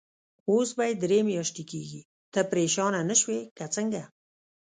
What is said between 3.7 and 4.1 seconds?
څنګه؟